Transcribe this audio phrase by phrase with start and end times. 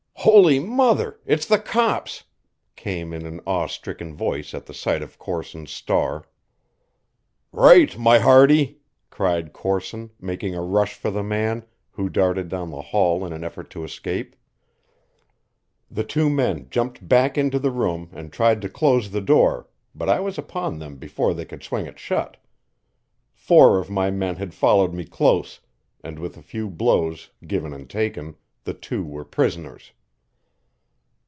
[0.23, 1.19] "Holy Mother!
[1.25, 2.25] it's the cops!"
[2.75, 6.27] came in an awe stricken voice at the sight of Corson's star.
[7.51, 8.77] "Right, my hearty!"
[9.09, 13.43] cried Corson, making a rush for the man, who darted down the hall in an
[13.43, 14.35] effort to escape.
[15.89, 20.07] The two men jumped back into the room and tried to close the door, but
[20.07, 22.37] I was upon them before they could swing it shut.
[23.33, 25.61] Four of my men had followed me close,
[26.03, 29.93] and with a few blows given and taken, the two were prisoners.